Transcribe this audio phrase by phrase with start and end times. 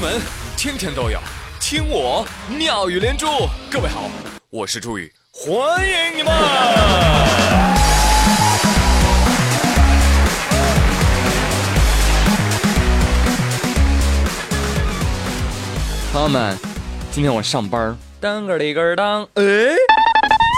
[0.00, 0.18] 闻
[0.56, 1.20] 天天都有，
[1.60, 2.26] 听我
[2.56, 3.26] 妙语连珠。
[3.70, 4.08] 各位好，
[4.48, 6.32] 我是朱宇，欢迎你们！
[16.10, 16.56] 朋友们，
[17.12, 19.44] 今天我上班，当个里个当，哎，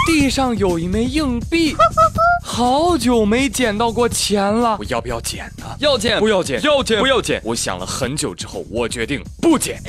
[0.07, 1.75] 地上有一枚硬币。
[2.55, 5.65] 好久没捡到过钱了，我要不要捡呢？
[5.79, 7.41] 要捡，不要捡，要捡，不要捡。
[7.43, 9.81] 我想了很久之后，我决定不捡。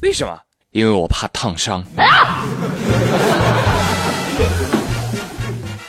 [0.00, 0.32] 为什么？
[0.70, 1.82] 因为我怕烫伤。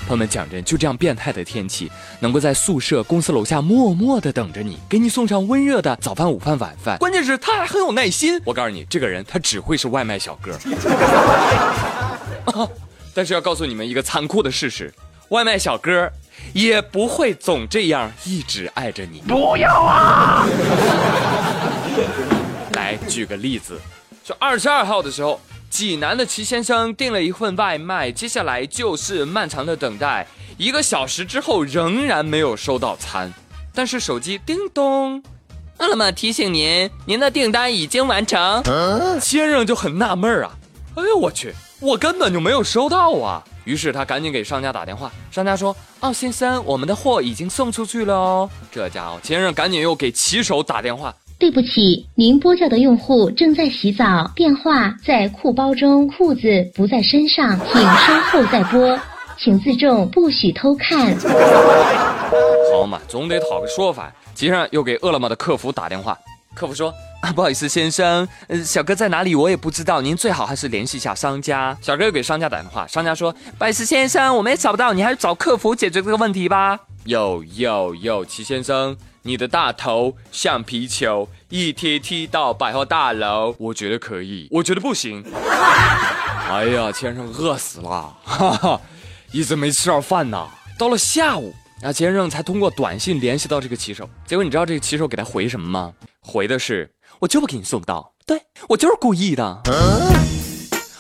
[0.08, 6.98] 朋友们讲真，就这样变态的天气，能够在宿舍、公司楼下默默的等着你，给你送上温热的早饭、午饭、晚饭。
[6.98, 8.42] 关键是他还很有耐心。
[8.46, 10.58] 我告诉你，这个人他只会是外卖小哥。
[13.14, 14.92] 但是要告诉你们一个残酷的事实。
[15.32, 16.12] 外卖小哥
[16.52, 19.22] 也不会总这样一直爱着你。
[19.22, 20.46] 不要啊！
[22.74, 23.80] 来举个例子，
[24.26, 33.34] 说二十二号的时候，济南的齐先生订了一份外卖，接下来就是漫长的等待，一个小时之后仍然没有收到餐，
[33.74, 35.24] 但是手机叮咚，
[35.78, 38.62] 饿了么提醒您，您的订单已经完成。
[39.22, 40.52] 先生就很纳闷啊，
[40.96, 43.42] 哎呦我去，我根本就没有收到啊！
[43.72, 59.00] 于是他赶紧给商家打电话，商家说：“哦，先生，我们的货已经送出去了哦。”这家伙，先生赶紧又给骑手打电话：“对不起，您拨叫的用户正在洗澡，电话在裤包中，裤子不在身上，请稍后再拨，
[59.40, 61.16] 请自重，不许偷看。”
[62.74, 64.14] 好嘛，总得讨个说法。
[64.36, 66.18] 骑上又给饿了么的客服打电话，
[66.54, 66.94] 客服说。
[67.22, 69.36] 啊，不好意思，先生，呃，小哥在哪里？
[69.36, 71.78] 我也不知道，您最好还是联系一下商家。
[71.80, 85.24] 小哥又给商家打电话，商家说：“不好意思，先生，我们也找不到，你还是找客服解决这个问题吧。”有有有，齐先生，你的大头橡皮球，一踢踢到百货大楼，我觉得可以，我觉得不行。
[86.50, 88.82] 哎呀，先生饿死了，哈哈，
[89.32, 90.48] 一直没吃上饭呐。
[90.76, 95.94] 到了下午，啊，先生才通过短信联系到这个骑手，结果你知道这个骑手给他回什么吗？
[96.22, 96.94] 回的是。
[97.20, 99.62] 我就不给你送到，对我就是故意的。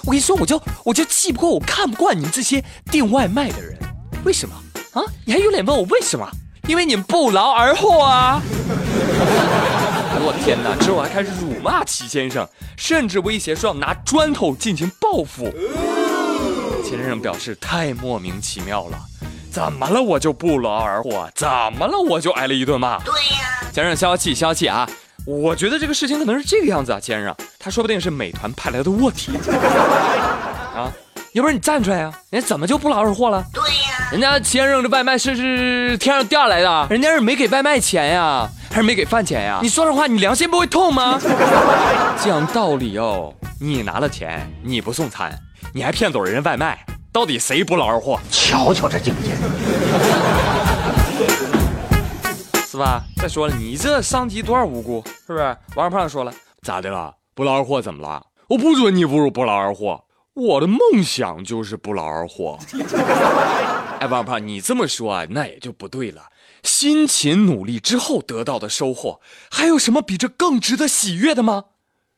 [0.04, 3.76] 我跟你说，我就我就气不过，我看不惯你们这些订外卖的人。
[4.24, 4.54] 为什么
[4.94, 5.02] 啊？
[5.26, 6.30] 你还有脸问我为什么？
[6.68, 8.40] 因为你们不劳而获啊！
[10.24, 10.76] 我天哪！
[10.76, 15.52] 之后还开始辱骂齐先生，甚至威胁说要拿砖头进行报复。
[16.84, 19.00] 齐先生表示太莫名其妙了，
[19.52, 21.28] 怎么了我就不劳而获？
[21.34, 23.00] 怎么了我就挨了一顿骂？
[23.00, 24.88] 对呀，先生消气消气啊！
[25.26, 29.32] 我觉得这个事情可能是这个样子啊，先生，他说不定是美团派来的卧底
[30.76, 30.92] 啊，
[31.34, 33.44] 要不然你站出来啊，人家怎么就不劳而获了？
[33.54, 39.60] 对呀，人家先生这外卖是是天上掉下来的，人家是没给外卖钱呀，还是没给饭钱呀？
[39.62, 41.20] 你说这话，你良心不会痛吗？
[42.24, 45.38] 讲道理哦，你拿了钱，你不送餐，
[45.74, 46.84] 你还骗走人家外卖，
[47.14, 48.20] 到底谁不劳而获？
[48.32, 49.32] 瞧瞧这境界。
[52.72, 53.04] 是吧？
[53.18, 55.44] 再说了，你这伤及多少无辜，是不是？
[55.76, 57.14] 王二胖说了，咋的了？
[57.36, 58.26] 不劳而获怎么了？
[58.48, 60.02] 我不准你侮辱不劳而获，
[60.34, 62.58] 我的梦想就是不劳而获。
[64.00, 66.24] 哎，王二胖，你这么说啊，那也就不对了。
[66.64, 69.20] 辛勤努力之后得到的收获，
[69.52, 71.66] 还有什么比这更值得喜悦的吗？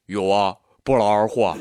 [0.05, 1.57] 有啊，不劳而获。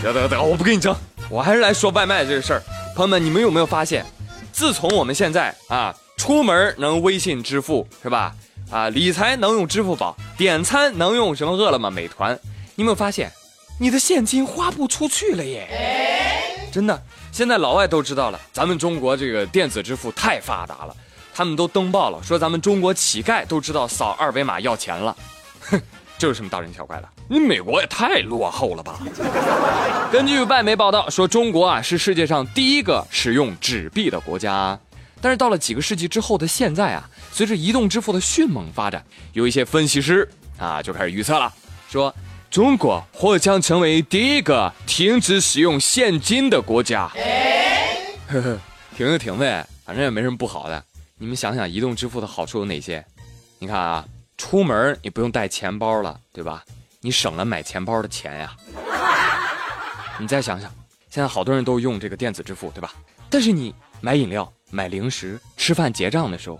[0.00, 0.94] 得得得，我不跟你争，
[1.28, 2.62] 我还是来说外卖这个事儿。
[2.94, 4.06] 朋友们，你们有没有发现？
[4.56, 8.34] 自从我们现在啊，出门能微信支付是吧？
[8.70, 12.32] 啊，理财能用支付宝，点餐能用什么饿了么、美团？
[12.74, 13.30] 你有没有发现，
[13.78, 15.68] 你的现金花不出去了耶？
[16.72, 20.96] 真的，现在老外都知道了，咱们中国这个电子支付太发达了，
[21.34, 25.14] 他们都登报了，说咱们中国乞丐都知道扫二维码要钱了。
[25.68, 25.78] 哼。
[26.18, 27.08] 这有什么大惊小怪的？
[27.28, 28.98] 你美国也太落后了吧！
[30.10, 34.78] 根据外媒报道说，中国啊是世界上第一个使用纸币的国家。
[35.20, 40.26] 但是到了几个世纪之后的现在啊，随着移动支付的迅猛发展，有一些分析师
[40.58, 41.52] 啊就开始预测了，
[41.90, 42.14] 说
[42.50, 47.10] 中国或将成为第一个停止使用现金的国家。
[48.28, 48.58] 呵呵，
[48.96, 50.82] 停就停呗，反正也没什么不好的。
[51.18, 53.04] 你们想想，移动支付的好处有哪些？
[53.58, 54.04] 你看啊。
[54.36, 56.62] 出门你不用带钱包了，对吧？
[57.00, 58.56] 你省了买钱包的钱呀。
[60.18, 60.70] 你再想想，
[61.10, 62.92] 现在好多人都用这个电子支付，对吧？
[63.30, 66.58] 但是你买饮料、买零食、吃饭结账的时候，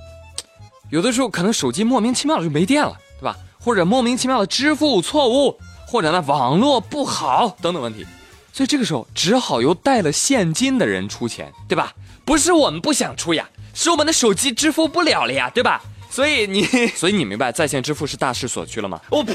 [0.91, 3.37] 有的时候可能手机莫名其妙的就没电了，对吧？
[3.61, 8.07] 或者莫名其妙的支付错误，或者呢网络不好等等问题，
[8.53, 11.93] 所以这个时候只好由带了现金的人出钱，对吧？
[12.25, 15.83] 不是我们不想出呀，是我们的手机支付不了了呀，对吧？
[16.17, 16.65] 所以你，
[16.97, 18.99] 所以你明白在线支付是大势所趋了吗？
[19.11, 19.35] 我呸！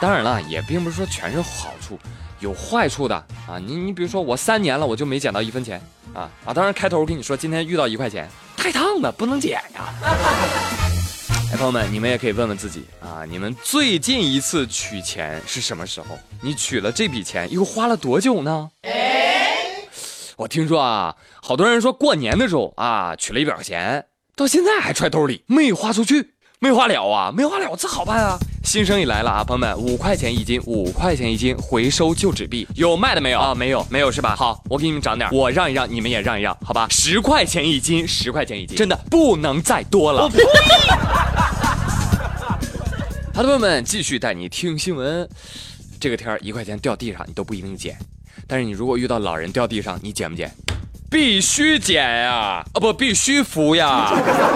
[0.00, 1.98] 当然了，也并不是说全是好处，
[2.40, 3.14] 有坏处的
[3.46, 3.58] 啊。
[3.58, 5.78] 你你比如说，我三年了，我就没捡到一分钱
[6.14, 6.54] 啊啊！
[6.54, 8.26] 当然，开头我跟你说，今天遇到一块钱，
[8.56, 9.92] 太烫了，不能捡呀。
[11.52, 16.18] 哎，朋友们，你们也可以问问自己啊，你们最近一次取钱是什么时候？
[16.40, 18.70] 你取了这笔钱又花了多久呢？
[20.38, 24.04] 我听说啊，好多人说过年的时候啊，取了一百块钱，
[24.36, 26.34] 到现在还揣兜里，没花出去。
[26.60, 28.38] 没花了啊，没花了，这好办啊！
[28.64, 33.52] 新生意来了啊，朋友们，五块钱一斤，五块钱一斤，回收旧纸币，有卖的没有啊？
[33.52, 34.36] 没有，没有是吧？
[34.36, 36.86] 好，我给你们涨点，我让一让，你们也让一让，好吧？
[36.88, 40.22] 十块钱一斤，十块钱一斤，真的不能再多了。
[43.34, 45.28] 好的，朋友们，继续带你听新闻。
[46.00, 47.96] 这个天儿一块钱掉地上，你都不一定捡，
[48.48, 50.50] 但是你如果遇到老人掉地上，你捡不捡？
[51.10, 52.64] 必须捡呀！
[52.72, 54.10] 啊不，必须扶呀！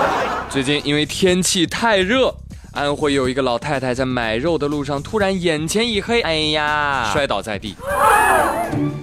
[0.51, 2.35] 最近因为天气太热，
[2.73, 7.75] 安徽有一个老太太在买肉的路上突然眼前一黑，哎呀，摔倒在地。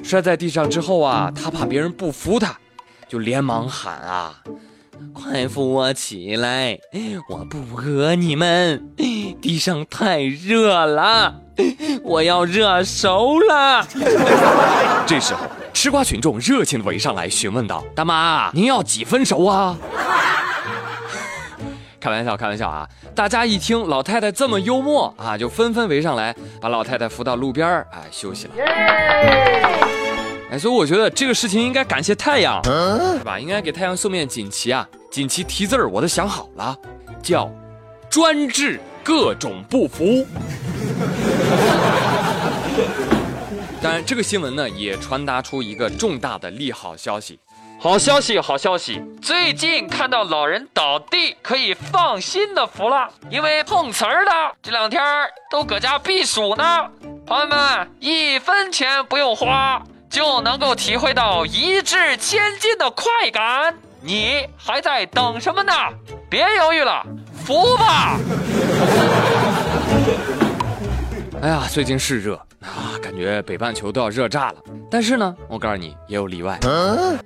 [0.03, 2.57] 摔在地上之后啊，她怕别人不扶她，
[3.07, 4.41] 就连忙喊啊
[5.13, 6.79] ：“快扶我起来！
[7.29, 8.89] 我不讹你们，
[9.33, 11.35] 地上太热了，
[12.03, 13.85] 我要热熟了。
[15.05, 15.41] ”这时候。
[15.71, 19.77] 吃瓜群众热情的围上来询问道：“大妈，您要几分熟啊？”
[22.01, 22.85] 开玩笑，开玩笑啊！
[23.15, 28.53] 大家一听老太太这么幽默啊，就纷纷围上来，把老太太扶到路边儿，哎，休息了。
[30.51, 33.39] 哎，所以我觉得这个事情应该感谢太阳，是吧？
[33.39, 34.85] 应该给太阳送面锦旗啊！
[35.09, 36.75] 锦旗题字儿我都想好了，
[37.21, 37.49] 叫
[38.09, 40.23] “专治各种不服”。
[43.81, 47.39] 当然，这个新闻呢也传达出一个重大的利好消息。
[47.79, 49.01] 好消息，好消息！
[49.19, 55.01] 最近看到老人倒地，可以放心的扶了，因为碰瓷儿的这两天
[55.49, 56.85] 都搁家避暑呢。
[57.25, 63.73] 朋友们，一分钱不用花，就能够体会到一掷千金的快感。
[64.01, 65.73] 你还在等什么呢？
[66.29, 67.03] 别犹豫了，
[67.49, 68.19] 扶吧！
[71.41, 72.35] 哎呀，最近是热。
[72.61, 74.57] 啊，感觉北半球都要热炸了。
[74.91, 76.59] 但是呢，我告诉你，也有例外。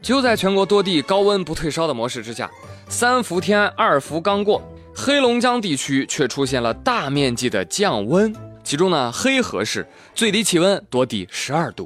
[0.01, 2.49] 就在全国多地高温不退烧的模式之下，
[2.87, 4.63] 三伏天二伏刚过，
[4.95, 8.33] 黑龙江地区却出现了大面积的降温。
[8.63, 9.85] 其中呢，黑河市
[10.15, 11.85] 最低气温多低十二度。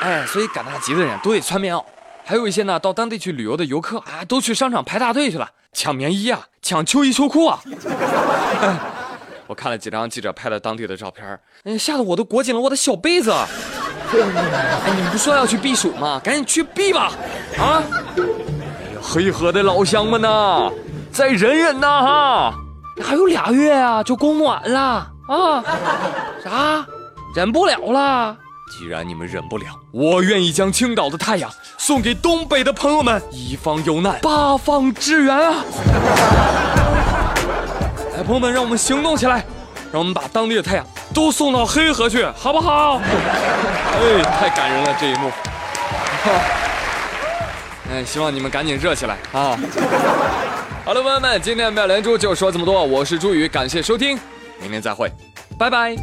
[0.00, 1.84] 哎，所以赶大集的人都得穿棉袄。
[2.24, 7.60] 还有一些呢，到当地去旅游的游客啊，都去商场排大队去了，抢棉衣啊，抢秋衣秋裤啊。
[9.46, 13.30] 我看了几张记者拍的当地的照片，吓得我都裹紧了我的小被子。
[13.30, 16.20] 哎，你们不说要去避暑吗？
[16.22, 17.12] 赶紧去避吧！
[17.58, 17.82] 啊！
[18.16, 20.70] 哎呀，黑河的老乡们呐，
[21.10, 22.54] 再忍忍呐哈！
[23.02, 25.64] 还有俩月啊，就供暖了啊！
[26.42, 26.86] 啥？
[27.34, 28.36] 忍不了了？
[28.70, 35.64] 既然你们忍不了，我愿意将青岛的太阳送给东北的朋友们，一方有难，八方支援啊！
[38.16, 39.44] 来朋友们，让我们行动起来，
[39.92, 43.00] 让我们把当地的太阳都送到黑河去，好不好？
[43.02, 45.32] 哎，太感人了这一幕。
[47.90, 49.58] 哎，希望你们赶紧热起来啊！
[50.84, 54.18] 好了，朋友们，今天妙连珠就说这么多，我是朱宇，感谢收听，
[54.60, 55.10] 明天再会，
[55.58, 55.96] 拜拜。